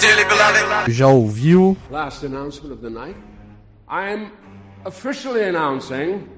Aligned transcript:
Dearly 0.00 0.24
beloved. 0.24 0.92
Já 0.92 1.08
ouviu? 1.08 1.76
Last 1.90 2.22
announcement 2.22 2.72
of 2.72 2.80
the 2.80 2.90
night. 2.90 3.16
I'm 3.88 4.30
officially 4.84 5.42
announcing 5.42 6.28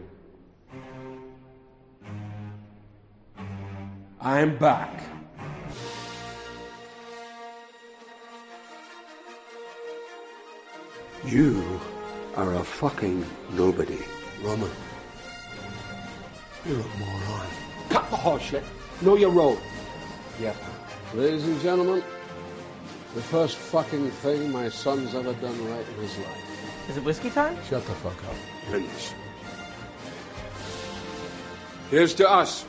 I'm 4.22 4.56
back. 4.58 5.02
You 11.24 11.62
are 12.36 12.54
a 12.54 12.64
fucking 12.64 13.24
nobody, 13.52 13.98
Roman. 14.42 14.70
You're 16.66 16.80
a 16.80 16.98
moron. 16.98 17.46
Cut 17.88 18.10
the 18.10 18.16
horse 18.16 18.42
shit. 18.42 18.64
Know 19.00 19.16
your 19.16 19.30
role. 19.30 19.58
Yep. 20.40 20.56
Ladies 21.14 21.44
and 21.44 21.60
gentlemen, 21.60 22.02
the 23.14 23.22
first 23.22 23.56
fucking 23.56 24.10
thing 24.10 24.52
my 24.52 24.68
son's 24.68 25.14
ever 25.14 25.32
done 25.34 25.70
right 25.70 25.86
in 25.88 25.94
his 26.02 26.16
life. 26.18 26.88
Is 26.88 26.96
it 26.96 27.04
whiskey 27.04 27.30
time? 27.30 27.56
Shut 27.68 27.84
the 27.86 27.94
fuck 27.94 28.24
up, 28.24 28.36
please. 28.66 29.14
Here's 31.90 32.14
to 32.14 32.30
us. 32.30 32.64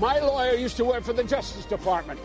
My 0.00 0.20
lawyer 0.20 0.54
used 0.54 0.76
to 0.76 0.84
work 0.84 1.02
for 1.02 1.12
the 1.12 1.24
Justice 1.24 1.64
Department. 1.64 2.20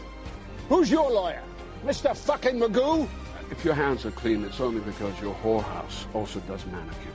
Who's 0.70 0.90
your 0.92 1.12
lawyer? 1.12 1.42
Mr. 1.84 2.16
fucking 2.16 2.59
Magoo? 2.59 3.08
If 3.52 3.66
your 3.66 3.73
hands 3.73 4.06
are 4.06 4.12
clean, 4.12 4.44
it's 4.44 4.59
only 4.59 4.82
because 4.82 5.20
your 5.22 5.36
whorehouse 5.36 6.06
also 6.14 6.40
does 6.42 6.66
manicures. 6.68 7.14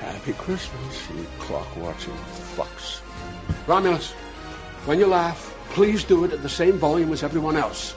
Happy 0.00 0.32
Christmas, 0.32 1.10
you 1.10 1.26
clock-watching 1.38 2.14
fucks. 2.56 3.00
Romulus, 3.66 4.12
when 4.86 4.98
you 4.98 5.06
laugh, 5.06 5.56
please 5.70 6.04
do 6.04 6.24
it 6.24 6.32
at 6.32 6.42
the 6.42 6.48
same 6.48 6.78
volume 6.78 7.12
as 7.12 7.22
everyone 7.22 7.56
else. 7.56 7.94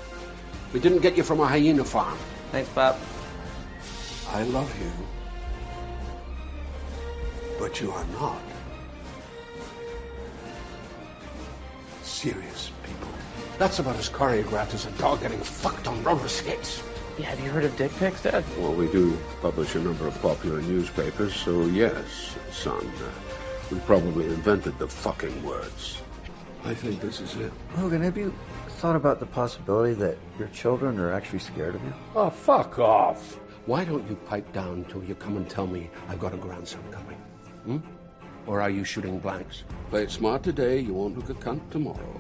We 0.74 0.80
didn't 0.80 1.00
get 1.00 1.16
you 1.16 1.24
from 1.24 1.40
a 1.40 1.46
hyena 1.46 1.86
farm. 1.86 2.18
Thanks, 2.52 2.70
Bob. 2.70 2.98
I 4.30 4.44
love 4.44 4.74
you. 4.82 4.92
But 7.60 7.80
you 7.80 7.92
are 7.92 8.06
not. 8.20 8.42
Serious 12.02 12.72
people. 12.84 13.08
That's 13.60 13.78
about 13.78 13.98
as 13.98 14.10
choreographed 14.10 14.74
as 14.74 14.88
a 14.88 14.92
dog 14.92 15.22
getting 15.22 15.40
fucked 15.40 15.88
on 15.88 16.04
roller 16.04 16.28
skates. 16.28 16.82
Yeah, 17.20 17.28
have 17.28 17.40
you 17.40 17.52
heard 17.52 17.66
of 17.66 17.78
dick 17.78 17.92
pics, 17.98 18.24
Dad? 18.24 18.44
Well, 18.58 18.74
we 18.74 18.88
do 18.88 19.16
publish 19.42 19.76
a 19.76 19.80
number 19.80 20.08
of 20.08 20.20
popular 20.24 20.62
newspapers, 20.62 21.36
so 21.36 21.66
yes, 21.66 22.36
son. 22.52 22.92
Uh, 22.98 23.12
we 23.72 23.80
probably 23.82 24.26
invented 24.26 24.80
the 24.80 24.88
fucking 24.88 25.44
words. 25.44 26.02
I 26.64 26.74
think 26.74 27.02
this 27.02 27.20
is 27.20 27.36
it. 27.36 27.52
Logan, 27.78 28.02
have 28.02 28.18
you 28.18 28.34
thought 28.84 28.98
about 28.98 29.22
the 29.22 29.26
possibility 29.26 29.94
that 29.94 30.18
your 30.38 30.50
children 30.50 31.00
are 31.00 31.14
actually 31.14 31.40
scared 31.40 31.74
of 31.74 31.82
you? 31.86 31.94
Oh, 32.18 32.30
fuck 32.30 32.80
off. 32.80 33.40
Why 33.66 33.86
don't 33.86 34.06
you 34.10 34.18
pipe 34.18 34.52
down 34.52 34.84
till 34.90 35.02
you 35.06 35.16
come 35.16 35.38
and 35.38 35.50
tell 35.50 35.66
me 35.66 35.90
I've 36.10 36.20
got 36.20 36.34
a 36.34 36.38
grandson 36.38 36.84
coming? 36.92 37.16
Hmm? 37.64 37.78
Or 38.46 38.60
are 38.60 38.70
you 38.70 38.84
shooting 38.84 39.20
blanks? 39.20 39.64
Play 39.90 40.04
it 40.04 40.12
smart 40.12 40.44
today, 40.44 40.82
you 40.82 40.94
won't 40.94 41.18
look 41.18 41.30
a 41.30 41.34
cunt 41.34 41.62
tomorrow. 41.72 42.20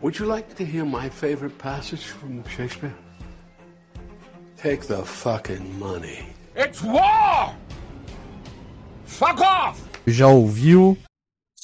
Would 0.00 0.16
you 0.20 0.26
like 0.26 0.54
to 0.58 0.64
hear 0.64 0.84
my 0.84 1.08
favorite 1.08 1.58
passage 1.58 2.04
from 2.04 2.46
Shakespeare? 2.46 2.94
Take 4.58 4.86
the 4.86 5.02
fucking 5.04 5.76
money. 5.76 6.20
It's 6.54 6.84
war! 6.84 7.52
Fuck 9.06 9.40
off! 9.40 9.82
Já 10.06 10.28
ouviu? 10.28 10.96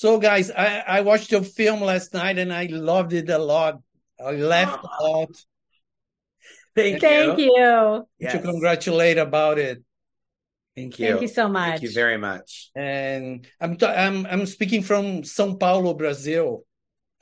So, 0.05 0.19
guys, 0.19 0.51
I, 0.51 0.85
I 0.87 1.01
watched 1.01 1.33
your 1.33 1.43
film 1.43 1.81
last 1.81 2.13
night 2.13 2.37
and 2.37 2.53
I 2.53 2.67
loved 2.67 3.15
it 3.15 3.31
a 3.31 3.39
lot. 3.39 3.81
I 4.23 4.33
laughed 4.33 4.85
a 4.85 5.03
lot. 5.03 5.31
Thank, 6.77 7.01
Thank 7.01 7.39
you. 7.39 8.05
you. 8.21 8.29
To 8.29 8.39
congratulate 8.39 9.17
about 9.17 9.59
it. 9.59 9.83
Thank 10.77 10.99
you. 10.99 11.09
Thank 11.09 11.23
you 11.23 11.29
so 11.29 11.49
much. 11.49 11.71
Thank 11.71 11.83
you 11.85 11.93
very 11.93 12.19
much. 12.19 12.71
And 12.77 13.49
I'm 13.59 13.79
t- 13.79 13.87
I'm 13.87 14.27
I'm 14.27 14.45
speaking 14.45 14.83
from 14.83 15.23
São 15.23 15.59
Paulo, 15.59 15.95
Brazil, 15.95 16.67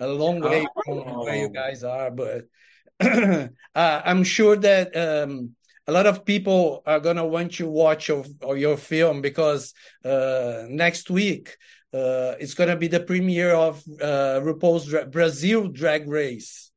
a 0.00 0.08
long 0.08 0.40
way 0.40 0.66
from 0.84 0.98
where 1.20 1.36
you 1.36 1.50
guys 1.50 1.84
are, 1.84 2.10
but 2.10 2.46
uh, 3.00 3.46
I'm 3.76 4.24
sure 4.24 4.56
that 4.56 4.96
um, 4.96 5.54
a 5.86 5.92
lot 5.92 6.06
of 6.06 6.24
people 6.24 6.82
are 6.84 6.98
gonna 6.98 7.24
want 7.24 7.52
to 7.58 7.68
watch 7.68 8.08
your, 8.08 8.24
your 8.56 8.76
film 8.76 9.20
because 9.20 9.72
uh, 10.04 10.64
next 10.68 11.10
week 11.10 11.56
uh, 11.92 12.34
it's 12.40 12.54
gonna 12.54 12.76
be 12.76 12.88
the 12.88 13.00
premiere 13.00 13.52
of 13.54 13.82
uh, 14.00 14.40
RuPaul's 14.42 14.86
Dra- 14.86 15.06
Brazil 15.06 15.68
Drag 15.68 16.08
Race. 16.08 16.70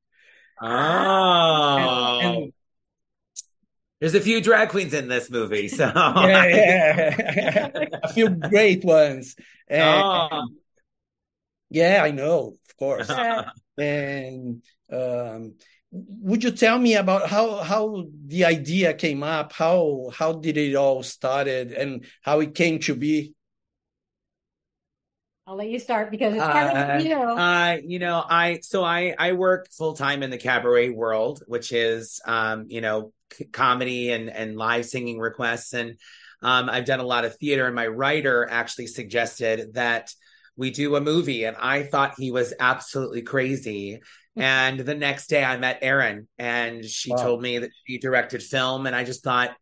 Oh. 0.62 2.20
And- 2.22 2.36
and- 2.38 2.54
There's 4.00 4.16
a 4.16 4.22
few 4.22 4.42
drag 4.42 4.70
queens 4.70 4.94
in 4.94 5.08
this 5.08 5.30
movie, 5.32 5.68
so 5.70 5.86
yeah, 5.96 6.46
yeah. 7.20 7.86
a 8.04 8.14
few 8.14 8.30
great 8.30 8.84
ones. 8.84 9.36
And, 9.68 10.04
Oh. 10.04 10.48
Yeah, 11.70 12.04
I 12.04 12.12
know, 12.12 12.56
of 12.70 12.78
course. 12.78 13.10
and 13.78 14.62
um, 14.92 15.56
would 15.92 16.44
you 16.44 16.52
tell 16.52 16.78
me 16.78 16.96
about 16.96 17.28
how 17.30 17.64
how 17.64 18.06
the 18.28 18.46
idea 18.46 18.94
came 18.94 19.24
up? 19.24 19.54
How 19.54 20.12
how 20.14 20.34
did 20.34 20.58
it 20.58 20.76
all 20.76 21.02
started 21.04 21.72
and 21.72 22.06
how 22.22 22.42
it 22.42 22.54
came 22.54 22.80
to 22.80 22.96
be? 22.96 23.34
I'll 25.48 25.56
let 25.56 25.70
you 25.70 25.78
start 25.80 26.10
because 26.10 26.34
it's 26.34 26.44
part 26.44 26.76
Uh, 26.76 26.94
of 26.96 27.06
you. 27.06 27.16
uh, 27.16 27.78
you 27.86 28.00
know, 28.00 28.24
I 28.28 28.60
so 28.64 28.84
I 28.84 29.14
I 29.18 29.34
work 29.34 29.68
full 29.72 29.94
time 29.94 30.24
in 30.24 30.32
the 30.32 30.38
cabaret 30.40 30.90
world, 30.90 31.44
which 31.48 31.72
is 31.72 32.20
um, 32.26 32.66
you 32.68 32.82
know, 32.82 33.14
c- 33.32 33.46
comedy 33.46 34.12
and 34.12 34.30
and 34.30 34.58
live 34.58 34.86
singing 34.86 35.20
requests, 35.20 35.74
and 35.74 36.00
um, 36.42 36.68
I've 36.70 36.86
done 36.86 37.00
a 37.00 37.04
lot 37.06 37.26
of 37.26 37.38
theater. 37.38 37.68
And 37.68 37.76
my 37.76 37.86
writer 37.88 38.48
actually 38.50 38.88
suggested 38.88 39.76
that 39.76 40.12
we 40.58 40.72
do 40.72 40.96
a 40.96 41.02
movie, 41.02 41.44
and 41.44 41.56
I 41.58 41.84
thought 41.84 42.16
he 42.18 42.32
was 42.32 42.54
absolutely 42.60 43.22
crazy. 43.22 44.02
And 44.38 44.82
the 44.82 44.96
next 44.96 45.28
day, 45.28 45.46
I 45.46 45.56
met 45.56 45.82
Erynn, 45.82 46.28
and 46.38 46.84
she 46.84 47.10
Wow. 47.12 47.24
told 47.24 47.42
me 47.42 47.60
that 47.60 47.70
she 47.88 48.00
directed 48.00 48.44
film, 48.44 48.86
and 48.86 48.94
I 48.94 49.06
just 49.06 49.24
thought. 49.24 49.56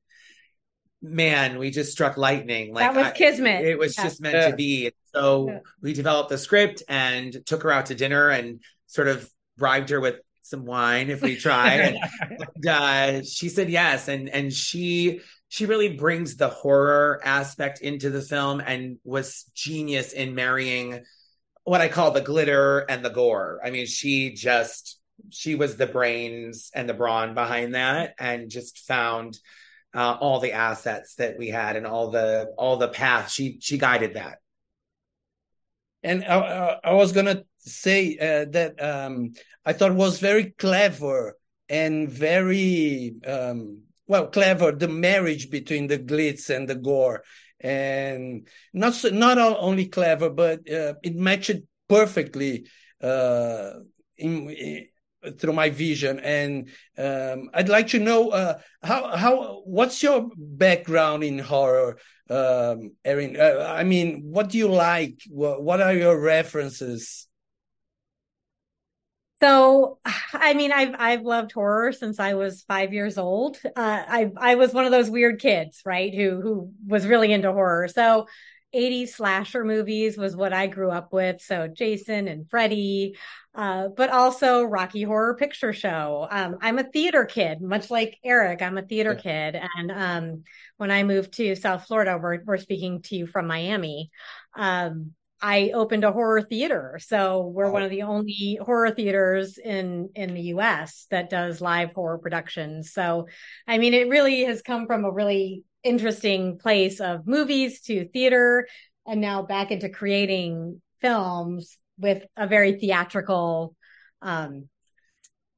Man, 1.05 1.59
we 1.59 1.69
just 1.69 1.91
struck 1.91 2.15
lightning. 2.17 2.73
Like 2.73 2.85
that 2.91 2.95
was 2.95 3.07
I- 3.07 3.11
kismet. 3.11 3.65
it 3.65 3.77
was 3.77 3.95
Yeah. 3.97 4.03
just 4.03 4.21
meant 4.21 4.35
Yeah. 4.35 4.49
to 4.49 4.55
be. 4.55 4.91
So 5.13 5.49
Yeah. 5.49 5.59
we 5.81 5.93
developed 5.93 6.29
the 6.29 6.37
script 6.37 6.83
and 6.87 7.45
took 7.45 7.63
her 7.63 7.71
out 7.71 7.87
to 7.87 7.95
dinner 7.95 8.29
and 8.29 8.61
sort 8.87 9.07
of 9.07 9.29
bribed 9.57 9.89
her 9.89 9.99
with 9.99 10.15
some 10.41 10.65
wine 10.65 11.09
if 11.09 11.21
we 11.21 11.35
tried. 11.35 11.79
and, 11.79 11.97
and, 12.55 12.67
uh, 12.67 13.23
she 13.23 13.49
said 13.49 13.69
yes, 13.69 14.07
and 14.07 14.29
and 14.29 14.51
she 14.51 15.21
she 15.49 15.65
really 15.67 15.89
brings 15.95 16.35
the 16.35 16.49
horror 16.49 17.21
aspect 17.23 17.79
into 17.81 18.09
the 18.09 18.21
film 18.21 18.59
and 18.59 18.97
was 19.03 19.45
genius 19.53 20.11
in 20.13 20.33
marrying 20.35 21.03
what 21.63 21.79
I 21.79 21.87
call 21.87 22.11
the 22.11 22.21
glitter 22.21 22.79
and 22.79 23.05
the 23.05 23.09
gore. 23.09 23.61
I 23.63 23.69
mean, 23.69 23.85
she 23.85 24.33
just 24.33 24.99
she 25.29 25.55
was 25.55 25.77
the 25.77 25.85
brains 25.87 26.71
and 26.73 26.89
the 26.89 26.93
brawn 26.93 27.35
behind 27.35 27.75
that, 27.75 28.15
and 28.19 28.49
just 28.49 28.79
found 28.79 29.37
uh, 29.95 30.17
all 30.19 30.39
the 30.39 30.53
assets 30.53 31.15
that 31.15 31.37
we 31.37 31.49
had 31.49 31.75
and 31.77 31.85
all 31.85 32.09
the 32.11 32.47
all 32.57 32.77
the 32.77 32.89
paths. 32.89 33.31
She 33.33 33.59
she 33.61 33.77
guided 33.77 34.15
that. 34.15 34.39
And 36.03 36.23
I, 36.25 36.79
I, 36.83 36.93
was 36.93 37.11
gonna 37.11 37.43
say 37.59 38.17
uh, 38.17 38.45
that 38.51 38.81
um, 38.83 39.33
I 39.65 39.73
thought 39.73 39.93
was 39.93 40.19
very 40.19 40.51
clever 40.51 41.37
and 41.69 42.09
very 42.09 43.15
um, 43.25 43.83
well 44.07 44.27
clever 44.27 44.71
the 44.71 44.89
marriage 44.89 45.49
between 45.49 45.87
the 45.87 45.97
glitz 45.97 46.49
and 46.49 46.67
the 46.67 46.75
gore, 46.75 47.23
and 47.61 48.47
not 48.73 48.93
so, 48.93 49.09
not 49.09 49.37
only 49.37 49.87
clever, 49.87 50.29
but 50.29 50.59
uh, 50.69 50.95
it 51.03 51.15
matched 51.15 51.61
perfectly 51.87 52.67
uh, 53.01 53.71
in- 54.17 54.87
through 55.37 55.53
my 55.53 55.69
vision. 55.69 56.19
And 56.19 56.69
um, 56.97 57.49
I'd 57.53 57.69
like 57.69 57.87
to 57.89 57.99
know 57.99 58.29
uh, 58.29 58.59
how 58.81 59.15
how 59.15 59.61
what's 59.65 60.01
your 60.03 60.29
background 60.37 61.23
in 61.23 61.39
horror, 61.39 61.97
um, 62.29 62.91
Erynn? 63.05 63.39
Uh, 63.39 63.65
I 63.67 63.83
mean, 63.83 64.23
what 64.23 64.49
do 64.49 64.57
you 64.57 64.67
like? 64.67 65.21
What, 65.29 65.63
what 65.63 65.81
are 65.81 65.93
your 65.93 66.19
references? 66.19 67.27
So, 69.41 69.99
I 70.33 70.53
mean, 70.53 70.71
I've 70.71 70.95
I've 70.97 71.21
loved 71.23 71.51
horror 71.51 71.91
since 71.91 72.17
I 72.17 72.33
was 72.33 72.63
five 72.63 72.93
years 72.93 73.17
old. 73.17 73.57
Uh, 73.65 73.71
I 73.75 74.31
I 74.37 74.55
was 74.55 74.73
one 74.73 74.85
of 74.85 74.91
those 74.91 75.09
weird 75.09 75.41
kids, 75.41 75.81
right? 75.85 76.13
Who 76.13 76.39
who 76.41 76.71
was 76.87 77.05
really 77.05 77.33
into 77.33 77.51
horror. 77.51 77.89
So, 77.89 78.27
80s 78.73 79.15
slasher 79.15 79.63
movies 79.63 80.17
was 80.17 80.35
what 80.35 80.53
I 80.53 80.67
grew 80.67 80.89
up 80.91 81.13
with. 81.13 81.41
So 81.41 81.67
Jason 81.67 82.27
and 82.27 82.49
Freddy, 82.49 83.17
uh, 83.55 83.89
but 83.89 84.09
also 84.09 84.63
Rocky 84.63 85.03
Horror 85.03 85.35
Picture 85.35 85.73
Show. 85.73 86.27
Um, 86.29 86.57
I'm 86.61 86.79
a 86.79 86.83
theater 86.83 87.25
kid, 87.25 87.61
much 87.61 87.91
like 87.91 88.17
Eric. 88.23 88.61
I'm 88.61 88.77
a 88.77 88.81
theater 88.81 89.15
kid, 89.15 89.59
and 89.77 89.91
um, 89.91 90.43
when 90.77 90.91
I 90.91 91.03
moved 91.03 91.33
to 91.33 91.55
South 91.55 91.85
Florida, 91.85 92.17
we're 92.21 92.43
we're 92.43 92.57
speaking 92.57 93.01
to 93.03 93.15
you 93.15 93.27
from 93.27 93.47
Miami. 93.47 94.09
Um, 94.55 95.11
I 95.41 95.71
opened 95.73 96.05
a 96.05 96.11
horror 96.11 96.41
theater. 96.41 96.97
So 97.01 97.47
we're 97.47 97.65
Oh. 97.67 97.71
one 97.71 97.83
of 97.83 97.89
the 97.89 98.03
only 98.03 98.57
horror 98.61 98.91
theaters 98.91 99.57
in 99.57 100.09
in 100.15 100.33
the 100.33 100.41
US 100.55 101.05
that 101.11 101.29
does 101.29 101.59
live 101.59 101.91
horror 101.91 102.17
productions. 102.17 102.93
So 102.93 103.27
I 103.67 103.77
mean 103.77 103.93
it 103.93 104.07
really 104.09 104.45
has 104.45 104.61
come 104.61 104.87
from 104.87 105.03
a 105.03 105.11
really 105.11 105.63
interesting 105.83 106.57
place 106.57 106.99
of 106.99 107.27
movies 107.27 107.81
to 107.81 108.07
theater 108.07 108.67
and 109.05 109.21
now 109.21 109.43
back 109.43 109.71
into 109.71 109.89
creating 109.89 110.81
films 111.01 111.77
with 111.97 112.23
a 112.37 112.47
very 112.47 112.73
theatrical 112.79 113.75
um 114.21 114.69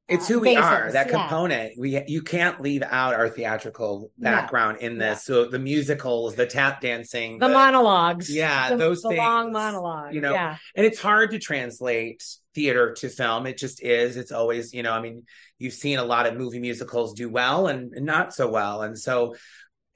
It's 0.08 0.28
who 0.28 0.38
we 0.38 0.54
basis. 0.54 0.64
are. 0.64 0.92
That 0.92 1.08
Yeah. 1.08 1.18
component. 1.18 1.72
We 1.78 2.00
you 2.06 2.22
can't 2.22 2.60
leave 2.60 2.82
out 2.82 3.14
our 3.14 3.28
theatrical 3.28 4.10
No. 4.18 4.30
background 4.30 4.78
in 4.80 4.98
this. 4.98 5.24
So 5.24 5.46
the 5.46 5.58
musicals, 5.58 6.36
the 6.36 6.46
tap 6.46 6.80
dancing, 6.80 7.38
the 7.38 7.48
monologues. 7.48 8.30
Yeah, 8.30 8.70
the, 8.70 8.76
those 8.76 9.02
the 9.02 9.10
long 9.10 9.52
monologues 9.52 10.14
you 10.14 10.20
know, 10.20 10.32
yeah. 10.32 10.56
and 10.76 10.86
it's 10.86 11.00
hard 11.00 11.32
to 11.32 11.38
translate 11.40 12.22
theater 12.54 12.92
to 13.00 13.08
film. 13.08 13.46
It 13.46 13.58
just 13.58 13.82
is. 13.82 14.16
It's 14.16 14.32
always, 14.32 14.72
you 14.72 14.82
know, 14.82 14.92
I 14.92 15.00
mean, 15.00 15.24
you've 15.58 15.74
seen 15.74 15.98
a 15.98 16.04
lot 16.04 16.26
of 16.26 16.36
movie 16.36 16.60
musicals 16.60 17.12
do 17.14 17.28
well 17.28 17.66
and, 17.66 17.92
and 17.92 18.06
not 18.06 18.32
so 18.32 18.48
well. 18.48 18.82
And 18.82 18.96
so 18.98 19.34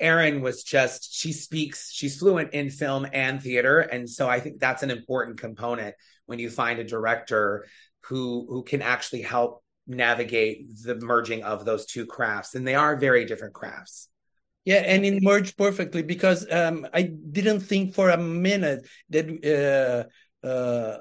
Erynn 0.00 0.40
was 0.40 0.62
just, 0.62 1.14
she 1.14 1.32
speaks, 1.32 1.92
she's 1.92 2.18
fluent 2.18 2.52
in 2.52 2.70
film 2.70 3.06
and 3.12 3.42
theater. 3.42 3.80
And 3.80 4.08
so 4.08 4.28
I 4.28 4.40
think 4.40 4.58
that's 4.58 4.82
an 4.82 4.90
important 4.90 5.38
component 5.38 5.94
when 6.26 6.38
you 6.38 6.50
find 6.50 6.78
a 6.78 6.84
director 6.84 7.66
who 8.02 8.46
who 8.48 8.62
can 8.62 8.82
actually 8.82 9.22
help 9.22 9.62
navigate 9.86 10.66
the 10.84 10.94
merging 10.94 11.42
of 11.42 11.64
those 11.64 11.86
two 11.86 12.06
crafts. 12.06 12.54
And 12.54 12.66
they 12.66 12.74
are 12.74 12.96
very 12.96 13.24
different 13.24 13.54
crafts. 13.54 14.08
Yeah, 14.64 14.76
and 14.76 15.04
it 15.04 15.22
merged 15.22 15.56
perfectly 15.56 16.02
because 16.02 16.46
um, 16.50 16.86
I 16.92 17.02
didn't 17.02 17.60
think 17.60 17.94
for 17.94 18.10
a 18.10 18.18
minute 18.18 18.86
that 19.08 20.06
uh, 20.44 20.46
uh, 20.46 20.98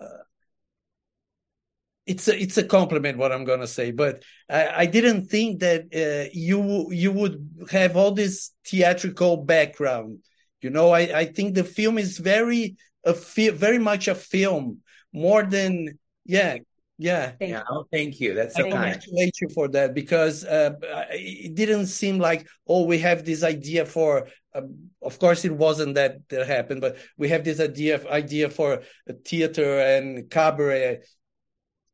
it's 2.10 2.28
a 2.28 2.42
it's 2.42 2.58
a 2.58 2.64
compliment 2.64 3.20
what 3.20 3.32
I'm 3.32 3.46
gonna 3.46 3.68
say, 3.68 3.92
but 3.92 4.24
I, 4.50 4.82
I 4.82 4.86
didn't 4.88 5.28
think 5.28 5.60
that 5.60 5.82
uh, 5.94 6.30
you 6.34 6.92
you 6.92 7.12
would 7.12 7.68
have 7.70 7.96
all 7.96 8.12
this 8.12 8.52
theatrical 8.66 9.38
background. 9.38 10.20
You 10.62 10.72
know, 10.72 10.90
I, 10.90 11.02
I 11.22 11.26
think 11.26 11.54
the 11.54 11.64
film 11.64 12.00
is 12.00 12.18
very 12.18 12.78
a 13.06 13.14
fi- 13.14 13.52
very 13.52 13.78
much 13.78 14.08
a 14.08 14.16
film 14.16 14.80
more 15.14 15.44
than 15.44 16.00
yeah 16.26 16.58
yeah 16.98 17.34
Thank 17.40 17.52
Yeah. 17.52 17.64
Oh, 17.70 17.86
thank 17.92 18.20
you. 18.20 18.34
That's 18.34 18.56
so 18.56 18.66
I 18.66 18.72
kind. 18.72 18.74
congratulate 18.74 19.36
you 19.42 19.50
for 19.50 19.68
that 19.70 19.94
because 19.94 20.44
uh, 20.44 20.72
it 21.12 21.54
didn't 21.54 21.88
seem 21.88 22.18
like 22.18 22.48
oh 22.68 22.86
we 22.86 22.98
have 23.00 23.24
this 23.24 23.44
idea 23.44 23.86
for 23.86 24.28
um, 24.56 24.90
of 25.02 25.20
course 25.20 25.46
it 25.46 25.52
wasn't 25.52 25.94
that 25.94 26.28
that 26.30 26.48
happened 26.48 26.82
but 26.82 26.98
we 27.18 27.30
have 27.30 27.44
this 27.44 27.60
idea 27.60 28.02
idea 28.10 28.50
for 28.50 28.82
a 29.08 29.14
theater 29.14 29.80
and 29.80 30.30
cabaret 30.30 31.02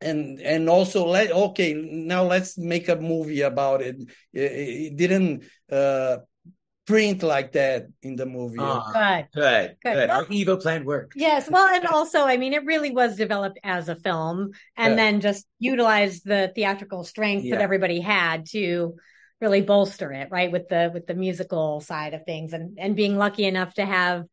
and 0.06 0.40
and 0.42 0.70
also 0.70 1.06
let 1.08 1.32
okay 1.32 1.74
now 1.74 2.24
let's 2.24 2.58
make 2.58 2.88
a 2.90 2.96
movie 2.96 3.42
about 3.42 3.82
it 3.82 3.96
it, 4.34 4.52
it 4.92 4.96
didn't 4.98 5.44
uh 5.72 6.18
print 6.88 7.24
like 7.24 7.52
that 7.54 7.88
in 8.04 8.16
the 8.16 8.28
movie 8.28 8.58
Ah, 8.60 8.92
Good. 8.94 9.28
good, 9.34 9.76
Good. 9.84 9.94
good. 9.96 10.08
Well- 10.10 10.18
Our 10.20 10.26
Evo 10.26 10.62
plan 10.62 10.86
worked. 10.86 11.14
Yes. 11.16 11.50
Well, 11.50 11.68
and 11.68 11.84
also, 11.98 12.20
I 12.22 12.38
mean, 12.38 12.54
it 12.54 12.64
really 12.64 12.92
was 12.92 13.16
developed 13.16 13.58
as 13.64 13.90
a 13.90 13.96
film 13.96 14.52
and 14.78 14.92
Yeah. 14.92 14.96
then 14.96 15.20
just 15.20 15.48
utilized 15.58 16.26
the 16.26 16.52
theatrical 16.54 17.04
strength 17.04 17.44
Yeah. 17.44 17.56
that 17.56 17.64
everybody 17.64 18.00
had 18.02 18.46
to 18.52 18.98
really 19.42 19.62
bolster 19.62 20.12
it, 20.14 20.30
right? 20.30 20.52
With 20.52 20.70
the 20.70 20.92
with 20.94 21.08
the 21.08 21.16
musical 21.16 21.82
side 21.82 22.14
of 22.14 22.22
things 22.24 22.54
and 22.54 22.78
and 22.78 22.96
being 22.96 23.18
lucky 23.18 23.46
enough 23.46 23.74
to 23.76 23.86
have 23.86 24.26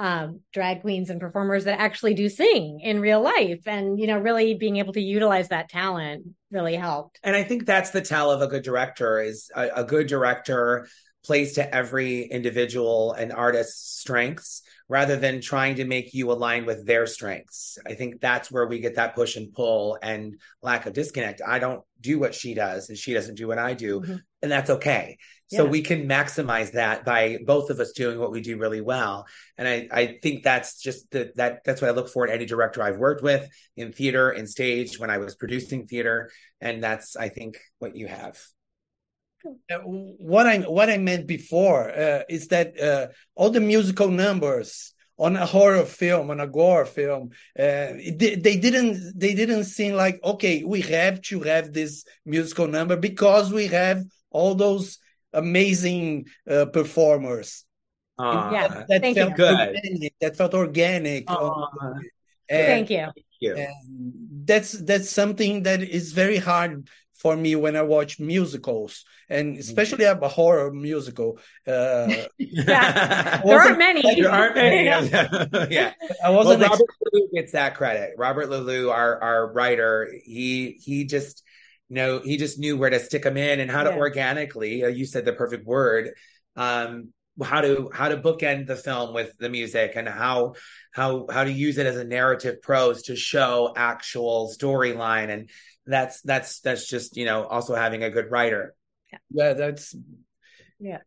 um 0.00 0.40
drag 0.52 0.80
queens 0.80 1.10
and 1.10 1.20
performers 1.20 1.64
that 1.64 1.78
actually 1.78 2.14
do 2.14 2.28
sing 2.28 2.80
in 2.80 3.00
real 3.00 3.20
life 3.20 3.60
and 3.66 4.00
you 4.00 4.06
know 4.06 4.18
really 4.18 4.54
being 4.54 4.78
able 4.78 4.94
to 4.94 5.00
utilize 5.00 5.48
that 5.48 5.68
talent 5.68 6.26
really 6.50 6.74
helped. 6.74 7.20
And 7.22 7.36
I 7.36 7.44
think 7.44 7.66
that's 7.66 7.90
the 7.90 8.00
tell 8.00 8.30
of 8.30 8.40
a 8.40 8.46
good 8.46 8.62
director 8.62 9.20
is 9.20 9.50
a, 9.54 9.68
a 9.76 9.84
good 9.84 10.06
director 10.06 10.88
plays 11.22 11.52
to 11.52 11.74
every 11.74 12.22
individual 12.22 13.12
and 13.12 13.30
artist's 13.30 14.00
strengths 14.00 14.62
rather 14.88 15.16
than 15.16 15.42
trying 15.42 15.76
to 15.76 15.84
make 15.84 16.14
you 16.14 16.32
align 16.32 16.64
with 16.64 16.86
their 16.86 17.06
strengths. 17.06 17.78
I 17.86 17.92
think 17.92 18.20
that's 18.20 18.50
where 18.50 18.66
we 18.66 18.80
get 18.80 18.94
that 18.94 19.14
push 19.14 19.36
and 19.36 19.52
pull 19.52 19.98
and 20.02 20.40
lack 20.62 20.86
of 20.86 20.94
disconnect. 20.94 21.42
I 21.46 21.58
don't 21.58 21.82
do 22.00 22.18
what 22.18 22.34
she 22.34 22.54
does 22.54 22.88
and 22.88 22.96
she 22.96 23.12
doesn't 23.12 23.36
do 23.36 23.46
what 23.46 23.58
I 23.58 23.74
do. 23.74 24.00
Mhm. 24.00 24.22
And 24.42 24.50
that's 24.50 24.70
okay. 24.70 25.18
So 25.52 25.64
we 25.64 25.82
can 25.82 26.08
maximize 26.08 26.72
that 26.72 27.04
by 27.04 27.38
both 27.44 27.70
of 27.70 27.80
us 27.80 27.90
doing 27.90 28.20
what 28.20 28.30
we 28.30 28.40
do 28.40 28.56
really 28.56 28.80
well. 28.80 29.26
And 29.58 29.66
I, 29.66 29.88
I 29.90 30.18
think 30.22 30.44
that's 30.44 30.80
just 30.80 31.10
the, 31.10 31.32
that 31.34 31.64
that's 31.64 31.82
what 31.82 31.90
I 31.90 31.94
look 31.94 32.08
for 32.08 32.24
in 32.24 32.32
any 32.32 32.46
director 32.46 32.82
I've 32.82 32.98
worked 32.98 33.22
with 33.22 33.48
in 33.76 33.92
theater, 33.92 34.30
in 34.30 34.46
stage, 34.46 35.00
when 35.00 35.10
I 35.10 35.18
was 35.18 35.34
producing 35.34 35.88
theater. 35.88 36.30
And 36.60 36.82
that's, 36.82 37.16
I 37.16 37.30
think, 37.30 37.58
what 37.80 37.96
you 37.96 38.06
have. 38.06 38.38
Uh, 39.44 39.78
what 39.78 40.46
I 40.46 40.58
what 40.58 40.90
I 40.90 40.98
meant 40.98 41.26
before 41.26 41.90
uh, 41.90 42.22
is 42.28 42.48
that 42.48 42.78
uh, 42.78 43.08
all 43.34 43.50
the 43.50 43.60
musical 43.60 44.08
numbers 44.08 44.92
on 45.18 45.36
a 45.36 45.46
horror 45.46 45.84
film, 45.84 46.30
on 46.30 46.40
a 46.40 46.46
gore 46.46 46.84
film, 46.84 47.30
uh, 47.58 47.92
di- 48.16 48.36
they 48.36 48.56
didn't 48.56 49.18
they 49.18 49.34
didn't 49.34 49.64
seem 49.64 49.94
like 49.94 50.20
okay, 50.22 50.62
we 50.62 50.82
have 50.82 51.22
to 51.22 51.40
have 51.40 51.72
this 51.72 52.04
musical 52.24 52.68
number 52.68 52.96
because 52.96 53.52
we 53.52 53.66
have 53.66 54.04
all 54.30 54.54
those 54.54 54.98
amazing 55.32 56.26
uh, 56.48 56.66
performers. 56.66 57.64
Uh, 58.18 58.50
Yeah. 58.52 58.84
that 58.88 59.00
thank 59.00 59.16
felt 59.16 59.30
you. 59.30 59.36
Good. 59.36 59.58
organic. 59.58 60.12
That 60.20 60.36
felt 60.36 60.54
organic. 60.54 61.24
uh, 61.30 61.64
And- 62.48 62.66
Thank 62.66 62.90
you. 62.90 63.06
you. 63.40 63.54
that's 64.44 64.72
that's 64.72 65.08
something 65.08 65.62
that 65.62 65.80
is 65.82 66.12
very 66.12 66.36
hard 66.36 66.88
for 67.14 67.36
me 67.36 67.54
when 67.54 67.76
I 67.76 67.82
watch 67.82 68.18
musicals, 68.18 69.04
and 69.28 69.56
especially 69.58 70.04
a 70.04 70.14
horror 70.16 70.72
musical. 70.72 71.38
Uh, 71.66 72.08
Yeah. 72.38 73.40
There 73.44 73.60
aren't 73.60 73.78
many. 73.78 74.02
there 74.20 74.30
aren't 74.32 74.56
many. 74.56 74.84
yeah. 75.70 75.92
I 76.24 76.30
Well, 76.30 76.44
wasn't. 76.44 76.62
Robert 76.62 76.90
Lelou 77.04 77.30
gets 77.32 77.52
that 77.52 77.74
credit. 77.76 78.14
Robert 78.16 78.48
Lulu, 78.50 78.88
our 78.90 79.22
our 79.22 79.52
writer, 79.52 80.10
he 80.24 80.80
he 80.84 81.04
just 81.04 81.42
know 81.90 82.20
he 82.20 82.36
just 82.36 82.58
knew 82.58 82.76
where 82.76 82.90
to 82.90 83.00
stick 83.00 83.22
them 83.22 83.36
in 83.36 83.60
and 83.60 83.70
how 83.70 83.82
to 83.84 83.94
organically. 83.94 84.84
Uh, 84.84 84.88
you 84.88 85.06
said 85.06 85.24
the 85.24 85.32
perfect 85.32 85.66
word. 85.66 86.10
Um, 86.56 87.12
how 87.42 87.60
to 87.62 87.90
how 87.94 88.08
to 88.08 88.18
bookend 88.18 88.66
the 88.66 88.76
film 88.76 89.14
with 89.14 89.36
the 89.38 89.48
music 89.48 89.92
and 89.96 90.08
how 90.08 90.54
how 90.92 91.26
how 91.30 91.44
to 91.44 91.50
use 91.52 91.78
it 91.78 91.86
as 91.86 91.96
a 91.96 92.04
narrative 92.04 92.60
prose 92.60 93.04
to 93.04 93.16
show 93.16 93.72
actual 93.76 94.52
storyline 94.58 95.30
and 95.30 95.50
that's 95.86 96.20
that's 96.22 96.60
that's 96.60 96.86
just 96.86 97.16
you 97.16 97.24
know 97.24 97.44
also 97.44 97.74
having 97.74 98.02
a 98.02 98.10
good 98.10 98.30
writer 98.30 98.74
yeah, 99.30 99.54
that's 99.54 99.94
Yeah. 100.78 100.98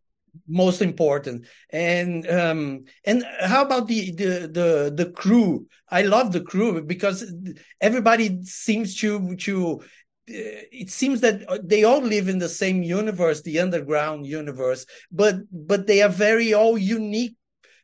most 0.48 0.82
important. 0.82 1.46
And 1.70 2.30
um, 2.30 2.86
and 3.06 3.24
how 3.40 3.64
about 3.64 3.88
the 3.88 4.12
the 4.12 4.30
the 4.52 4.94
the 4.96 5.12
crew? 5.12 5.68
I 5.90 6.02
love 6.04 6.32
the 6.32 6.42
crew 6.42 6.82
because 6.84 7.32
everybody 7.80 8.44
seems 8.44 8.96
to 8.98 9.36
to. 9.38 9.82
Uh, 10.30 10.62
It 10.72 10.90
seems 10.90 11.22
that 11.22 11.68
they 11.68 11.84
all 11.84 12.02
live 12.02 12.28
in 12.30 12.40
the 12.40 12.50
same 12.50 12.84
universe, 12.84 13.42
the 13.42 13.60
underground 13.60 14.26
universe, 14.26 14.86
but 15.12 15.36
but 15.52 15.88
they 15.88 16.02
are 16.02 16.10
very 16.10 16.54
all 16.54 16.78
unique 16.78 17.36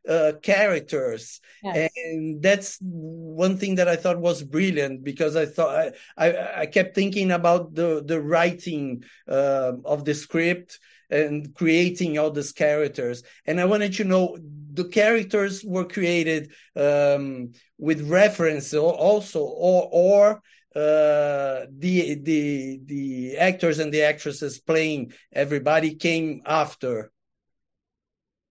uh, 0.08 0.34
characters, 0.42 1.42
Yes. 1.64 1.90
and 1.96 2.42
that's 2.42 2.78
one 2.82 3.58
thing 3.58 3.76
that 3.76 3.90
I 3.90 3.98
thought 3.98 4.20
was 4.22 4.42
brilliant 4.44 5.04
because 5.04 5.36
I 5.36 5.46
thought 5.46 5.76
I 6.18 6.28
I, 6.28 6.62
I 6.62 6.66
kept 6.66 6.96
thinking 6.96 7.32
about 7.32 7.76
the 7.76 8.02
the 8.06 8.22
writing 8.22 9.04
uh, 9.28 9.74
of 9.84 10.06
the 10.06 10.14
script 10.14 10.80
and 11.10 11.54
creating 11.54 12.18
all 12.18 12.32
these 12.32 12.54
characters, 12.54 13.24
and 13.46 13.60
I 13.60 13.66
wanted 13.66 13.94
to 13.96 14.04
know 14.04 14.38
the 14.74 14.88
characters 14.88 15.64
were 15.66 15.86
created 15.86 16.52
um, 16.76 17.52
with 17.78 18.10
reference 18.10 18.74
also, 18.74 19.42
or 19.42 19.90
or 19.92 20.42
uh 20.76 21.66
the 21.72 22.16
the 22.22 22.80
the 22.86 23.38
actors 23.38 23.80
and 23.80 23.94
the 23.94 24.04
actresses 24.04 24.60
playing 24.60 25.12
everybody 25.34 25.96
came 25.96 26.42
after 26.46 27.12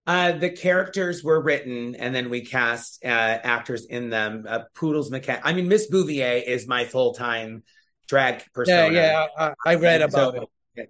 Uh, 0.06 0.32
the 0.32 0.48
characters 0.50 1.22
were 1.22 1.40
written, 1.40 1.94
and 1.94 2.14
then 2.14 2.30
we 2.30 2.40
cast 2.40 3.04
uh, 3.04 3.08
actors 3.08 3.84
in 3.84 4.08
them. 4.08 4.46
Uh, 4.48 4.60
Poodles 4.74 5.10
McCann. 5.10 5.40
I 5.44 5.52
mean, 5.52 5.68
Miss 5.68 5.86
Bouvier 5.88 6.42
is 6.46 6.66
my 6.66 6.86
full 6.86 7.12
time 7.14 7.62
drag 8.08 8.42
yeah 8.64 8.86
persona. 8.86 8.92
yeah 8.92 9.26
i, 9.36 9.52
I 9.66 9.74
read 9.76 10.00
And 10.00 10.02
about 10.02 10.34
so, 10.34 10.42
it 10.42 10.48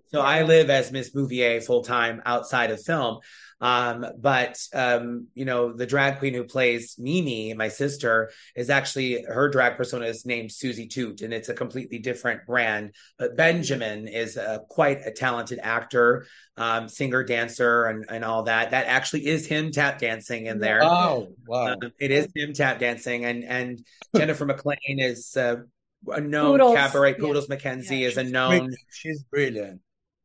So 0.09 0.21
I 0.21 0.43
live 0.43 0.71
as 0.71 0.93
Miss 0.93 1.11
Bouvier 1.11 1.61
full 1.61 1.83
time 1.83 2.23
outside 2.25 2.71
of 2.71 2.83
film. 2.83 3.19
Um, 3.61 4.07
but 4.19 4.59
um, 4.73 5.29
you 5.35 5.45
know, 5.45 5.73
the 5.73 5.87
drag 5.87 6.19
queen 6.19 6.35
who 6.35 6.45
plays 6.45 6.95
Mimi, 6.99 7.55
my 7.55 7.69
sister, 7.69 8.31
is 8.55 8.71
actually 8.71 9.25
her 9.25 9.49
drag 9.49 9.77
persona 9.77 10.07
is 10.07 10.25
named 10.25 10.53
Susie 10.53 10.87
Toot, 10.87 11.23
and 11.23 11.33
it's 11.33 11.49
a 11.49 11.55
completely 11.55 11.99
different 11.99 12.47
brand. 12.47 12.95
But 13.19 13.37
Benjamin 13.37 14.07
is 14.07 14.37
a, 14.37 14.63
quite 14.69 15.01
a 15.05 15.11
talented 15.11 15.59
actor, 15.61 16.27
um, 16.57 16.89
singer, 16.89 17.25
dancer, 17.25 17.87
and 17.87 18.05
and 18.09 18.25
all 18.25 18.45
that. 18.45 18.71
That 18.71 18.87
actually 18.87 19.27
is 19.27 19.47
him 19.47 19.73
tap 19.73 19.99
dancing 19.99 20.47
in 20.47 20.61
there. 20.61 20.81
Oh, 20.85 21.29
wow! 21.47 21.73
Um, 21.73 21.93
it 21.99 22.13
is 22.13 22.29
him 22.35 22.53
tap 22.53 22.79
dancing, 22.79 23.25
and 23.25 23.45
and 23.45 23.85
Jennifer 24.17 24.47
McLean 24.47 25.01
is. 25.01 25.37
Uh, 25.37 25.63
a 26.07 26.21
known 26.21 26.53
Poodles. 26.59 26.77
cabaret 26.77 27.11
Yeah. 27.13 27.17
Poodles 27.19 27.49
Mackenzie 27.49 27.99
Yeah, 27.99 28.09
is 28.09 28.17
a 28.17 28.23
She's 28.25 28.33
known 28.33 28.51
brilliant. 28.51 28.77
She's 28.91 29.23
brilliant. 29.25 29.81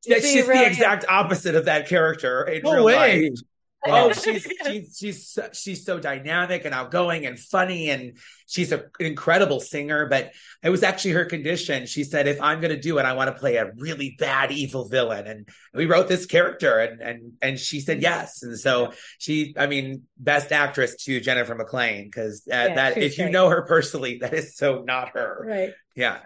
yeah, 0.06 0.20
she's 0.20 0.48
really 0.48 0.60
the 0.60 0.68
exact 0.68 1.06
opposite 1.10 1.56
of 1.56 1.66
that 1.66 1.88
character 1.88 2.44
in 2.44 2.64
No 2.64 2.74
real 2.74 2.86
way. 2.86 3.22
life. 3.30 3.40
Oh, 3.86 4.14
she's 4.14 4.48
she's 4.66 4.98
she's 4.98 5.28
so- 5.28 5.50
she's 5.52 5.86
so 5.86 6.00
dynamic 6.00 6.64
and 6.66 6.74
outgoing 6.74 7.26
and 7.26 7.38
funny, 7.38 7.90
and 7.90 8.18
she's 8.48 8.72
a, 8.72 8.80
an 9.00 9.06
incredible 9.06 9.60
singer. 9.60 10.08
But 10.08 10.32
it 10.64 10.70
was 10.70 10.84
actually 10.84 11.12
her 11.12 11.26
condition. 11.26 11.86
She 11.86 12.04
said, 12.04 12.28
"If 12.28 12.42
I'm 12.42 12.62
going 12.62 12.74
to 12.74 12.80
do 12.80 12.98
it, 13.00 13.06
I 13.06 13.14
want 13.14 13.28
to 13.34 13.40
play 13.40 13.58
a 13.58 13.72
really 13.78 14.16
bad 14.18 14.52
evil 14.52 14.88
villain." 14.88 15.28
And 15.28 15.50
we 15.74 15.86
wrote 15.86 16.08
this 16.08 16.26
character, 16.26 16.80
and 16.80 17.02
and 17.02 17.32
and 17.42 17.60
she 17.60 17.82
said 17.82 18.02
yes. 18.02 18.42
And 18.44 18.58
so 18.58 18.94
she, 19.18 19.54
I 19.58 19.68
mean, 19.68 20.04
best 20.18 20.52
actress 20.52 20.96
to 21.04 21.20
Jennifer 21.20 21.56
McLean 21.56 22.06
because 22.06 22.44
uh, 22.48 22.56
Yeah, 22.56 22.76
that 22.76 22.94
she's 22.96 23.04
if 23.14 23.18
you 23.18 23.30
know 23.30 23.50
her 23.50 23.64
personally, 23.64 24.18
that 24.22 24.34
is 24.34 24.56
so 24.56 24.84
not 24.88 25.10
her. 25.10 25.46
Right. 25.48 25.74
Yeah. 25.96 26.20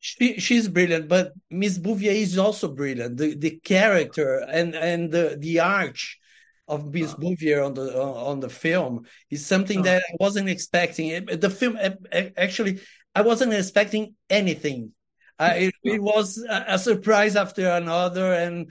She 0.00 0.38
she's 0.38 0.68
brilliant, 0.68 1.08
but 1.08 1.32
Miss 1.50 1.78
Bouvier 1.78 2.12
is 2.12 2.36
also 2.36 2.68
brilliant. 2.68 3.16
The 3.16 3.34
the 3.34 3.58
character 3.60 4.36
and 4.38 4.74
and 4.74 5.10
the 5.10 5.36
the 5.40 5.60
arch 5.60 6.18
of 6.68 6.86
uh, 6.86 6.90
Miss 6.90 7.14
Bouvier 7.14 7.62
on 7.62 7.74
the 7.74 7.96
uh, 7.96 8.12
on 8.12 8.40
the 8.40 8.48
film 8.48 9.04
is 9.30 9.46
something 9.46 9.82
that 9.82 10.02
I 10.02 10.16
wasn't 10.20 10.48
expecting. 10.48 11.26
The 11.26 11.50
film 11.50 11.78
actually 12.36 12.80
I 13.14 13.22
wasn't 13.22 13.52
expecting 13.54 14.14
anything. 14.28 14.92
Uh, 15.38 15.52
it, 15.56 15.74
it 15.82 16.00
was 16.02 16.38
a, 16.48 16.64
a 16.68 16.78
surprise 16.78 17.34
after 17.34 17.68
another 17.68 18.32
and 18.34 18.70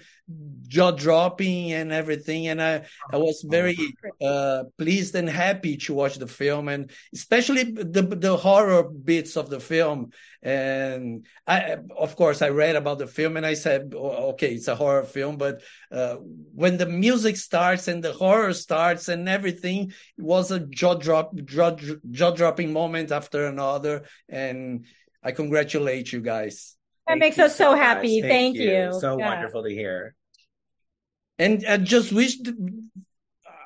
jaw 0.67 0.91
dropping 0.91 1.73
and 1.73 1.91
everything, 1.91 2.47
and 2.47 2.61
I 2.61 2.85
I 3.11 3.17
was 3.17 3.45
very 3.47 3.77
uh, 4.21 4.63
pleased 4.77 5.13
and 5.15 5.29
happy 5.29 5.75
to 5.77 5.93
watch 5.93 6.15
the 6.15 6.27
film, 6.27 6.69
and 6.69 6.89
especially 7.13 7.63
the 7.63 8.03
the 8.03 8.37
horror 8.37 8.83
bits 8.83 9.35
of 9.35 9.49
the 9.49 9.59
film. 9.59 10.11
And 10.41 11.25
I, 11.47 11.77
of 11.97 12.15
course, 12.15 12.41
I 12.41 12.49
read 12.49 12.75
about 12.75 12.99
the 12.99 13.07
film 13.07 13.37
and 13.37 13.45
I 13.45 13.53
said, 13.53 13.93
"Oh, 13.95 14.31
okay, 14.31 14.53
it's 14.55 14.67
a 14.67 14.75
horror 14.75 15.03
film. 15.03 15.37
But 15.37 15.61
uh, 15.91 16.15
when 16.55 16.77
the 16.77 16.85
music 16.85 17.37
starts 17.37 17.87
and 17.87 18.03
the 18.03 18.13
horror 18.13 18.53
starts 18.53 19.09
and 19.09 19.27
everything, 19.27 19.93
it 20.17 20.23
was 20.23 20.51
a 20.51 20.59
jaw 20.59 20.95
drop, 20.95 21.35
jaw, 21.43 21.75
jaw 22.11 22.31
dropping 22.31 22.73
moment 22.73 23.11
after 23.11 23.45
another. 23.47 24.03
And 24.29 24.85
I 25.23 25.31
congratulate 25.31 26.11
you 26.11 26.21
guys. 26.21 26.75
That 27.07 27.13
Thank 27.13 27.19
makes 27.21 27.39
us 27.39 27.55
so 27.55 27.71
much. 27.71 27.79
happy. 27.79 28.21
Thank 28.21 28.57
you. 28.57 28.97
So 28.99 29.17
Yeah. 29.17 29.29
wonderful 29.29 29.63
to 29.63 29.69
hear. 29.69 30.15
And 31.39 31.65
I 31.67 31.77
just 31.77 32.11
wish 32.11 32.37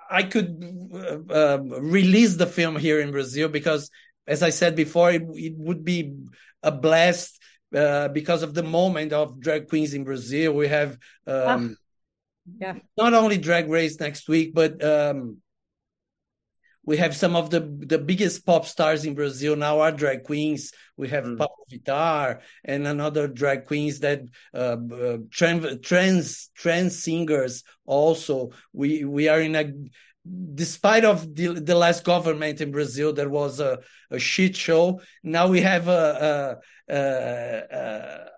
I 0.10 0.24
could 0.24 0.50
uh, 0.94 1.34
uh, 1.34 1.58
release 1.82 2.36
the 2.36 2.48
film 2.48 2.78
here 2.78 3.00
in 3.00 3.12
Brazil 3.12 3.50
because, 3.50 3.92
as 4.26 4.42
I 4.42 4.52
said 4.52 4.76
before, 4.76 5.12
it, 5.12 5.24
it 5.34 5.54
would 5.58 5.84
be 5.84 6.16
a 6.64 6.72
blast 6.72 7.40
uh, 7.76 8.08
because 8.08 8.44
of 8.44 8.54
the 8.54 8.64
moment 8.64 9.12
of 9.12 9.40
drag 9.40 9.68
queens 9.68 9.94
in 9.94 10.04
Brazil. 10.06 10.54
We 10.54 10.70
have 10.70 10.98
um, 11.28 11.78
yeah. 12.60 12.76
not 12.98 13.14
only 13.14 13.38
Drag 13.38 13.70
Race 13.70 14.00
next 14.00 14.30
week, 14.30 14.54
but 14.54 14.84
um, 14.84 15.42
we 16.88 16.96
have 16.98 17.16
some 17.16 17.36
of 17.36 17.50
the 17.50 17.60
the 17.94 18.00
biggest 18.00 18.46
pop 18.46 18.66
stars 18.66 19.04
in 19.06 19.14
Brazil 19.14 19.56
now 19.58 19.82
are 19.82 19.92
drag 19.92 20.24
queens. 20.24 20.72
We 20.96 21.10
have 21.10 21.26
Mm. 21.26 21.38
Pabllo 21.38 21.66
Vittar 21.70 22.40
and 22.64 22.88
another 22.88 23.28
drag 23.28 23.66
queens 23.66 24.00
that 24.00 24.22
uh, 24.54 24.78
uh, 24.92 25.18
trans 25.30 25.80
trans 25.82 26.50
trans 26.56 27.04
singers. 27.04 27.64
Also, 27.86 28.52
we 28.72 29.04
we 29.04 29.28
are 29.28 29.42
in 29.42 29.56
a 29.56 29.66
despite 30.56 31.04
of 31.04 31.36
the 31.36 31.60
the 31.60 31.76
last 31.76 32.06
government 32.06 32.62
in 32.62 32.72
Brazil 32.72 33.12
that 33.14 33.30
was 33.30 33.60
a, 33.60 33.80
a 34.10 34.18
shit 34.18 34.56
show. 34.56 35.02
Now 35.24 35.48
we 35.48 35.62
have 35.62 35.88
a. 35.90 36.04
a, 36.90 36.96
a, 36.96 37.78
a 37.80 38.30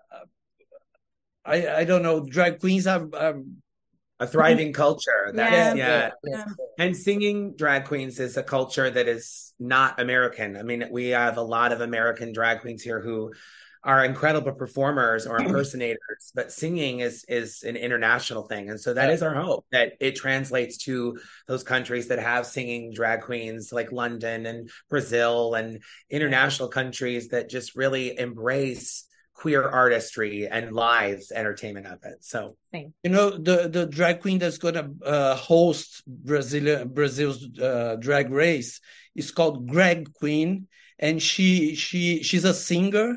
I, 1.42 1.80
I 1.80 1.84
don't 1.84 2.02
know. 2.02 2.20
Drag 2.20 2.60
queens 2.60 2.86
are, 2.86 3.08
are 3.14 3.40
A 4.20 4.26
thriving 4.26 4.72
culture. 4.84 5.32
That's 5.34 5.76
Yeah. 5.76 6.10
yeah. 6.24 6.44
And 6.78 6.96
singing 6.96 7.56
drag 7.56 7.84
queens 7.86 8.20
is 8.20 8.36
a 8.36 8.42
culture 8.42 8.88
that 8.90 9.08
is 9.08 9.52
not 9.58 10.00
American. 10.00 10.56
I 10.56 10.62
mean, 10.62 10.86
we 10.90 11.08
have 11.08 11.36
a 11.36 11.42
lot 11.42 11.72
of 11.72 11.80
American 11.80 12.32
drag 12.32 12.60
queens 12.60 12.82
here 12.82 13.00
who 13.00 13.32
are 13.82 14.04
incredible 14.04 14.52
performers 14.52 15.26
or 15.26 15.38
impersonators, 15.42 16.32
but 16.34 16.52
singing 16.52 17.00
is 17.00 17.24
is 17.28 17.62
an 17.62 17.76
international 17.76 18.42
thing. 18.46 18.68
And 18.70 18.78
so 18.78 18.92
that 18.94 19.08
Yeah. 19.08 19.14
is 19.14 19.22
our 19.22 19.34
hope 19.34 19.64
that 19.72 19.94
it 20.00 20.16
translates 20.16 20.76
to 20.84 21.18
those 21.48 21.62
countries 21.62 22.08
that 22.08 22.18
have 22.18 22.46
singing 22.46 22.92
drag 22.92 23.22
queens 23.22 23.72
like 23.72 23.90
London 23.90 24.44
and 24.46 24.70
Brazil 24.90 25.54
and 25.54 25.82
international 26.10 26.68
countries 26.68 27.28
that 27.28 27.48
just 27.48 27.74
really 27.74 28.18
embrace 28.18 29.04
queer 29.40 29.66
artistry 29.66 30.46
and 30.46 30.72
live 30.72 31.22
entertainment 31.34 31.86
of 31.86 31.98
it. 32.04 32.18
So 32.20 32.56
You 33.02 33.10
know 33.10 33.30
the 33.30 33.68
the 33.76 33.86
drag 33.86 34.20
queen 34.20 34.38
that's 34.38 34.58
gonna 34.58 34.86
uh, 35.04 35.34
host 35.34 36.02
Brazil 36.06 36.84
Brazil's 36.84 37.40
uh, 37.58 37.96
drag 37.98 38.30
race 38.30 38.80
is 39.14 39.30
called 39.30 39.66
Grag 39.66 40.12
Queen, 40.12 40.68
and 40.98 41.22
she 41.22 41.74
she 41.74 42.22
she's 42.22 42.44
a 42.44 42.52
singer, 42.52 43.08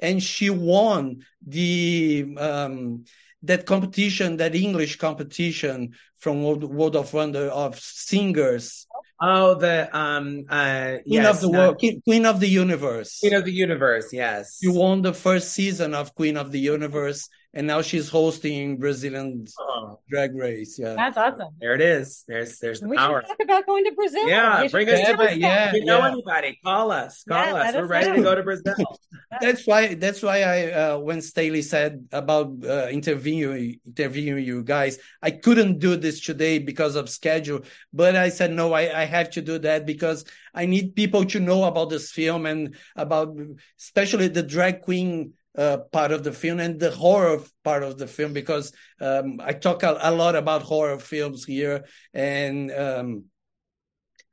and 0.00 0.22
she 0.22 0.48
won 0.48 1.02
the 1.46 2.26
um, 2.38 3.04
that 3.42 3.66
competition, 3.66 4.38
that 4.38 4.54
English 4.54 4.96
competition 4.96 5.92
from 6.18 6.42
World, 6.42 6.64
World 6.64 6.96
of 6.96 7.12
Wonder 7.12 7.48
of 7.48 7.78
singers, 7.78 8.86
Oh, 9.22 9.54
the 9.54 9.88
um 9.96 10.46
uh 10.48 10.96
Queen 11.04 11.22
yes, 11.22 11.36
of 11.36 11.40
the 11.42 11.50
not- 11.50 11.58
world, 11.80 12.02
Queen 12.04 12.24
of 12.26 12.40
the 12.40 12.48
Universe. 12.48 13.18
Queen 13.20 13.34
of 13.34 13.44
the 13.44 13.52
Universe, 13.52 14.12
yes. 14.12 14.58
You 14.62 14.72
won 14.72 15.02
the 15.02 15.12
first 15.12 15.52
season 15.52 15.94
of 15.94 16.14
Queen 16.14 16.36
of 16.38 16.52
the 16.52 16.60
Universe, 16.60 17.28
and 17.52 17.66
now 17.66 17.82
she's 17.82 18.08
hosting 18.08 18.78
Brazilian 18.78 19.44
Oh, 19.58 19.98
drag 20.08 20.34
race. 20.36 20.78
Yeah. 20.78 20.94
That's 20.94 21.16
awesome. 21.16 21.48
there 21.60 21.74
it 21.74 21.80
is. 21.80 22.24
There's 22.28 22.58
there's 22.58 22.80
the 22.80 22.88
We 22.88 22.96
power. 22.96 23.22
should 23.22 23.28
talk 23.28 23.42
about 23.42 23.66
going 23.66 23.84
to 23.84 23.92
Brazil. 23.92 24.28
Yeah, 24.28 24.62
We 24.62 24.68
bring 24.68 24.88
us 24.88 25.00
to 25.00 25.06
to 25.12 25.16
Brazil. 25.16 25.38
Yeah, 25.38 25.68
If 25.68 25.74
you 25.74 25.84
know 25.84 25.98
yeah. 25.98 26.08
anybody, 26.12 26.58
call 26.64 26.92
us. 26.92 27.24
Call 27.28 27.44
Yeah, 27.46 27.54
us. 27.54 27.74
We're 27.74 27.84
us 27.84 27.90
ready 27.90 28.08
know. 28.10 28.16
to 28.16 28.22
go 28.22 28.34
to 28.36 28.42
Brazil. 28.42 28.74
That's 29.40 29.66
why. 29.66 29.94
That's 29.94 30.22
why 30.22 30.42
I 30.42 30.58
uh, 30.72 30.98
when 30.98 31.20
Staley 31.22 31.62
said 31.62 32.06
about 32.12 32.52
uh, 32.64 32.88
interviewing 32.90 33.80
interviewing 33.86 34.44
you 34.44 34.62
guys, 34.62 34.98
I 35.22 35.30
couldn't 35.30 35.78
do 35.78 35.96
this 35.96 36.20
today 36.20 36.58
because 36.58 36.94
of 36.96 37.08
schedule. 37.10 37.60
But 37.92 38.16
I 38.16 38.28
said 38.28 38.52
no, 38.52 38.72
I, 38.72 39.02
I 39.02 39.04
have 39.04 39.30
to 39.30 39.42
do 39.42 39.58
that 39.60 39.86
because 39.86 40.24
I 40.54 40.66
need 40.66 40.94
people 40.96 41.24
to 41.26 41.40
know 41.40 41.64
about 41.64 41.90
this 41.90 42.10
film 42.12 42.46
and 42.46 42.74
about 42.96 43.36
especially 43.78 44.28
the 44.28 44.42
drag 44.42 44.82
queen 44.82 45.34
uh, 45.56 45.78
part 45.92 46.12
of 46.12 46.22
the 46.22 46.32
film 46.32 46.60
and 46.60 46.78
the 46.78 46.90
horror 46.90 47.40
part 47.64 47.82
of 47.82 47.98
the 47.98 48.06
film 48.06 48.32
because 48.32 48.72
um, 49.00 49.40
I 49.42 49.52
talk 49.52 49.82
a, 49.82 49.98
a 50.00 50.12
lot 50.12 50.36
about 50.36 50.62
horror 50.62 50.98
films 50.98 51.44
here 51.44 51.84
and 52.14 52.70
um, 52.70 53.24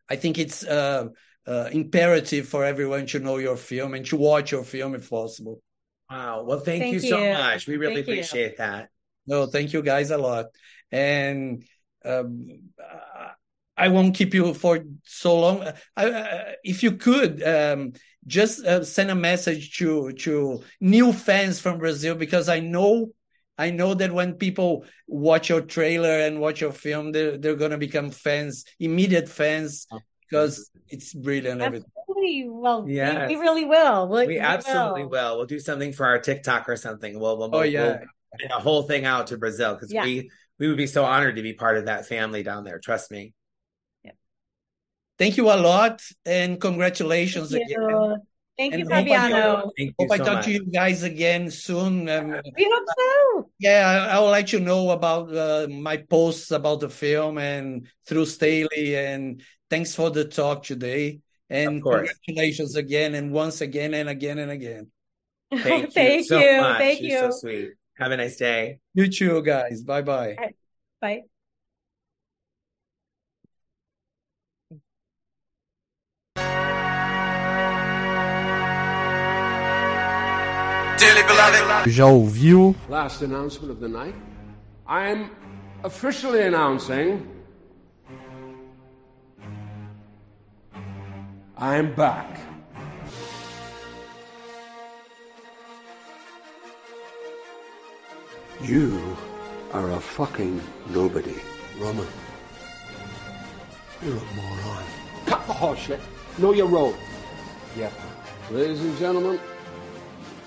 I 0.09 0.15
think 0.15 0.37
it's. 0.37 0.63
Uh, 0.63 1.09
uh, 1.47 1.69
imperative 1.71 2.45
for 2.45 2.65
everyone 2.65 3.05
to 3.05 3.19
know 3.19 3.37
your 3.37 3.55
film 3.55 3.93
and 3.93 4.05
to 4.05 4.17
watch 4.17 4.51
your 4.51 4.65
film 4.65 4.93
if 4.95 5.09
possible. 5.09 5.61
Wow. 6.09 6.43
Well, 6.43 6.59
thank, 6.59 6.83
Thank 6.83 6.93
you 6.93 6.99
so 6.99 7.33
much. 7.33 7.67
We 7.67 7.77
really 7.77 7.95
Thank 7.95 8.07
you. 8.07 8.13
appreciate 8.13 8.57
that. 8.57 8.89
No, 9.25 9.45
thank 9.45 9.73
you 9.73 9.81
guys 9.81 10.11
a 10.11 10.17
lot. 10.17 10.47
And 10.91 11.63
um, 12.05 12.71
I- 13.77 13.87
won't 13.89 14.15
keep 14.15 14.33
you 14.33 14.53
for 14.53 14.79
so 15.03 15.39
long. 15.39 15.63
I, 15.95 16.11
I, 16.11 16.55
if 16.63 16.83
you 16.83 16.93
could 16.93 17.43
um, 17.43 17.93
just 18.25 18.65
uh, 18.65 18.83
send 18.83 19.11
a 19.11 19.15
message 19.15 19.77
to 19.77 20.11
to 20.13 20.61
new 20.81 21.13
fans 21.13 21.59
from 21.59 21.77
Brazil 21.77 22.15
because 22.15 22.49
I 22.49 22.59
know 22.59 23.11
I 23.57 23.71
know 23.71 23.93
that 23.95 24.11
when 24.11 24.33
people 24.33 24.85
watch 25.07 25.49
your 25.49 25.61
trailer 25.61 26.19
and 26.25 26.39
watch 26.39 26.61
your 26.61 26.71
film, 26.73 27.11
they're 27.11 27.37
they're 27.37 27.55
gonna 27.55 27.77
become 27.77 28.11
fans, 28.11 28.65
immediate 28.79 29.29
fans, 29.29 29.87
because 30.29 30.69
it's 30.89 31.13
brilliant. 31.13 31.61
Everything. 31.61 31.89
Well, 32.07 32.83
we- 32.83 32.93
we, 32.93 33.35
really 33.35 33.65
will. 33.65 34.07
We, 34.09 34.27
We 34.27 34.39
absolutely 34.39 35.05
will. 35.05 35.37
We'll 35.37 35.45
do 35.45 35.59
something 35.59 35.93
for 35.93 36.05
our 36.05 36.19
TikTok 36.19 36.67
or 36.69 36.75
something. 36.75 37.19
We'll, 37.19 37.37
we'll, 37.37 37.47
Oh 37.53 37.59
we'll- 37.59 37.65
yeah. 37.65 37.99
we'll 38.41 38.57
a 38.57 38.61
whole 38.61 38.83
thing 38.83 39.05
out 39.05 39.27
to 39.27 39.37
Brazil 39.37 39.73
because 39.73 39.91
Yeah. 39.91 40.03
we 40.03 40.29
we 40.59 40.67
would 40.67 40.77
be 40.77 40.87
so 40.87 41.05
honored 41.05 41.35
to 41.37 41.41
be 41.41 41.53
part 41.53 41.77
of 41.77 41.85
that 41.85 42.05
family 42.05 42.43
down 42.43 42.63
there. 42.63 42.77
Trust 42.79 43.09
me. 43.11 43.33
Thank 45.19 45.37
you 45.37 45.45
a 45.49 45.57
lot 45.57 46.01
and 46.25 46.59
congratulations 46.61 47.51
Thank 47.51 47.65
again. 47.65 47.81
you. 47.81 48.17
Thank 48.57 48.73
you, 48.73 48.79
And 48.79 48.89
hope 48.91 48.93
I- 48.93 49.03
Fabiano. 49.03 49.71
Thank 49.77 49.93
Hope 49.99 50.11
I 50.11 50.17
so 50.17 50.23
talk 50.23 50.33
much. 50.35 50.45
to 50.45 50.51
you 50.51 50.65
guys 50.65 51.03
again 51.03 51.51
soon. 51.51 52.09
Um, 52.09 52.29
We 52.57 52.71
hope 52.73 52.87
so. 52.97 53.49
yeah, 53.59 54.07
I, 54.09 54.15
I 54.15 54.19
will 54.19 54.29
let 54.29 54.51
you 54.51 54.59
know 54.59 54.89
about 54.91 55.31
uh, 55.35 55.67
my 55.69 55.97
posts 55.97 56.49
about 56.51 56.79
the 56.79 56.89
film 56.89 57.37
and 57.37 57.87
through 58.07 58.25
Staley. 58.25 58.95
And 58.95 59.43
thanks 59.69 59.93
for 59.93 60.09
the 60.09 60.25
talk 60.25 60.63
today. 60.63 61.19
And 61.51 61.77
Of 61.77 61.83
course. 61.83 62.11
congratulations 62.25 62.75
again 62.75 63.13
and 63.15 63.31
once 63.31 63.61
again 63.61 63.93
and 63.93 64.09
again 64.09 64.39
and 64.39 64.49
again. 64.51 64.91
Thank 65.53 65.85
you 65.85 65.91
Thank 65.91 66.25
so 66.27 66.39
you. 66.39 66.61
much. 66.61 66.77
Thank 66.79 67.01
You're 67.01 67.25
you. 67.25 67.31
so 67.31 67.37
sweet. 67.39 67.69
Have 67.99 68.11
a 68.11 68.17
nice 68.17 68.35
day. 68.37 68.79
You 68.95 69.07
too, 69.07 69.41
guys. 69.43 69.81
Bye 69.83 70.01
bye. 70.01 70.35
Bye. 70.99 71.21
Já 81.87 82.05
ouviu? 82.05 82.75
Last 82.89 83.21
announcement 83.21 83.71
of 83.71 83.79
the 83.79 83.87
night. 83.87 84.15
I'm 84.85 85.31
officially 85.83 86.41
announcing 86.41 87.25
I'm 91.57 91.95
back. 91.95 92.39
You 98.61 99.17
are 99.73 99.91
a 99.91 99.99
fucking 99.99 100.61
nobody, 100.89 101.33
Roman. 101.79 102.05
You're 104.03 104.17
a 104.17 104.35
moron. 104.35 104.83
Cut 105.25 105.47
the 105.47 105.53
horse 105.53 105.79
shit. 105.79 105.99
Know 106.37 106.53
your 106.53 106.67
road. 106.67 106.95
Yep. 107.75 107.93
Ladies 108.51 108.81
and 108.81 108.97
gentlemen, 108.97 109.39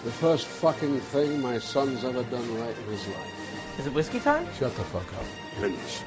the 0.05 0.11
first 0.11 0.47
fucking 0.47 0.99
thing 1.01 1.41
my 1.41 1.59
son's 1.59 2.05
ever 2.05 2.23
done 2.25 2.59
right 2.59 2.77
in 2.77 2.85
his 2.85 3.07
life. 3.09 3.79
Is 3.79 3.87
it 3.87 3.93
whiskey 3.93 4.21
time? 4.21 4.47
Shut 4.59 4.75
the 4.77 4.85
fuck 4.85 5.13
up. 5.15 5.25
Please. 5.57 6.03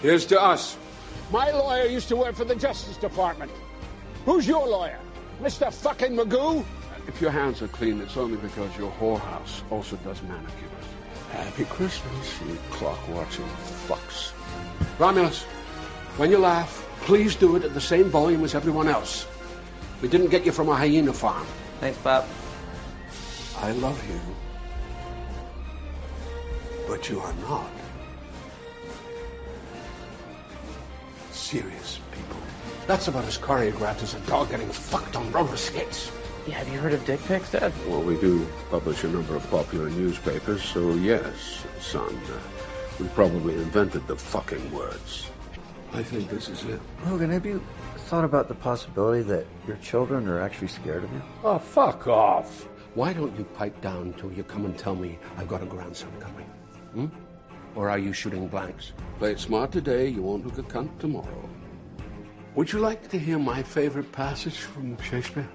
Here's 0.00 0.26
to 0.26 0.40
us. 0.40 0.76
My 1.30 1.50
lawyer 1.50 1.86
used 1.86 2.08
to 2.08 2.16
work 2.16 2.34
for 2.34 2.44
the 2.44 2.56
Justice 2.56 2.96
Department. 2.96 3.52
Who's 4.24 4.46
your 4.46 4.66
lawyer? 4.66 4.98
Mr. 5.40 5.72
fucking 5.72 6.12
Magoo? 6.12 6.64
If 7.06 7.20
your 7.20 7.30
hands 7.30 7.62
are 7.62 7.68
clean, 7.68 8.00
it's 8.00 8.16
only 8.16 8.36
because 8.36 8.76
your 8.76 8.90
whorehouse 8.92 9.62
also 9.70 9.96
does 9.96 10.20
manicures. 10.22 10.70
Happy 11.30 11.64
Christmas, 11.64 12.40
you 12.46 12.56
clock-watching 12.70 13.46
fucks. 13.88 14.32
Romulus, 14.98 15.42
when 16.18 16.30
you 16.30 16.38
laugh, 16.38 16.86
please 17.00 17.34
do 17.36 17.56
it 17.56 17.64
at 17.64 17.74
the 17.74 17.80
same 17.80 18.10
volume 18.10 18.44
as 18.44 18.54
everyone 18.54 18.88
else. 18.88 19.26
We 20.02 20.08
didn't 20.08 20.28
get 20.30 20.44
you 20.44 20.50
from 20.50 20.68
a 20.68 20.74
hyena 20.74 21.12
farm. 21.12 21.46
Thanks, 21.78 21.96
Pop. 21.98 22.26
I 23.58 23.70
love 23.70 24.02
you. 24.10 24.20
But 26.88 27.08
you 27.08 27.20
are 27.20 27.32
not. 27.34 27.70
Serious 31.30 32.00
people. 32.10 32.36
That's 32.88 33.06
about 33.06 33.24
as 33.26 33.38
choreographed 33.38 34.02
as 34.02 34.14
a 34.14 34.20
dog 34.20 34.50
getting 34.50 34.68
fucked 34.68 35.14
on 35.14 35.30
roller 35.30 35.56
skates. 35.56 36.10
Yeah, 36.48 36.54
have 36.54 36.68
you 36.68 36.80
heard 36.80 36.92
of 36.94 37.04
dick 37.04 37.22
pics, 37.26 37.52
Dad? 37.52 37.72
Well, 37.86 38.02
we 38.02 38.16
do 38.16 38.44
publish 38.70 39.04
a 39.04 39.08
number 39.08 39.36
of 39.36 39.48
popular 39.50 39.88
newspapers, 39.88 40.64
so 40.64 40.94
yes, 40.94 41.64
son. 41.80 42.20
Uh, 42.26 42.38
we 42.98 43.06
probably 43.08 43.54
invented 43.54 44.08
the 44.08 44.16
fucking 44.16 44.72
words. 44.72 45.30
I 45.92 46.02
think 46.02 46.28
this 46.28 46.48
is 46.48 46.64
it. 46.64 46.80
Logan, 47.06 47.30
have 47.30 47.46
you 47.46 47.62
thought 48.12 48.24
about 48.24 48.46
the 48.46 48.54
possibility 48.54 49.22
that 49.22 49.46
your 49.66 49.78
children 49.78 50.28
are 50.28 50.38
actually 50.38 50.68
scared 50.68 51.02
of 51.02 51.10
you? 51.14 51.22
Oh, 51.42 51.58
fuck 51.58 52.06
off. 52.06 52.68
Why 52.94 53.14
don't 53.14 53.34
you 53.38 53.44
pipe 53.44 53.80
down 53.80 54.12
till 54.18 54.30
you 54.30 54.44
come 54.44 54.66
and 54.66 54.76
tell 54.76 54.94
me 54.94 55.18
I've 55.38 55.48
got 55.48 55.62
a 55.62 55.64
grandson 55.64 56.10
coming? 56.20 56.44
Hmm? 56.92 57.06
Or 57.74 57.88
are 57.88 57.98
you 57.98 58.12
shooting 58.12 58.48
blanks? 58.48 58.92
Play 59.18 59.32
it 59.32 59.40
smart 59.40 59.72
today, 59.72 60.08
you 60.08 60.20
won't 60.20 60.44
look 60.44 60.58
a 60.58 60.62
cunt 60.62 60.90
tomorrow. 60.98 61.48
Would 62.54 62.70
you 62.70 62.80
like 62.80 63.08
to 63.08 63.18
hear 63.18 63.38
my 63.38 63.62
favorite 63.62 64.12
passage 64.12 64.58
from 64.58 65.00
Shakespeare? 65.00 65.48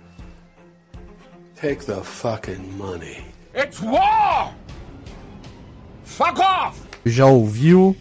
Take 1.55 1.85
the 1.85 2.01
fucking 2.01 2.75
money. 2.75 3.23
It's 3.53 3.79
war! 3.79 4.51
Fuck 6.05 6.39
off! 6.39 6.87
Já 7.05 7.27
ouviu? 7.27 7.95